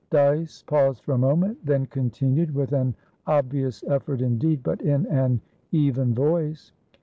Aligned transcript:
Dyce 0.09 0.63
paused 0.63 1.03
for 1.03 1.13
a 1.13 1.17
moment, 1.19 1.59
then 1.63 1.85
continued, 1.85 2.55
with 2.55 2.71
an 2.73 2.95
obvious 3.27 3.83
effort 3.83 4.19
indeed, 4.19 4.63
but 4.63 4.81
in 4.81 5.05
an 5.05 5.41
even 5.71 6.11
voice. 6.15 6.71